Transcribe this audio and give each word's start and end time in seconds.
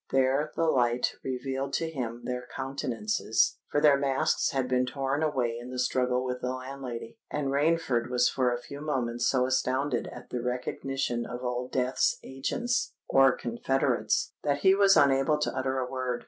There 0.09 0.51
the 0.55 0.63
light 0.65 1.13
revealed 1.23 1.73
to 1.73 1.87
him 1.87 2.23
their 2.25 2.47
countenances—for 2.55 3.79
their 3.79 3.99
masks 3.99 4.49
had 4.49 4.67
been 4.67 4.87
torn 4.87 5.21
away 5.21 5.59
in 5.61 5.69
the 5.69 5.77
struggle 5.77 6.25
with 6.25 6.41
the 6.41 6.51
landlady; 6.53 7.19
and 7.29 7.49
Rainford 7.49 8.09
was 8.09 8.27
for 8.27 8.51
a 8.51 8.57
few 8.59 8.81
moments 8.81 9.27
so 9.29 9.45
astounded 9.45 10.07
at 10.11 10.31
the 10.31 10.41
recognition 10.41 11.27
of 11.27 11.43
Old 11.43 11.71
Death's 11.71 12.17
agents 12.23 12.93
or 13.07 13.31
confederates, 13.37 14.33
that 14.41 14.61
he 14.61 14.73
was 14.73 14.97
unable 14.97 15.37
to 15.37 15.55
utter 15.55 15.77
a 15.77 15.87
word. 15.87 16.19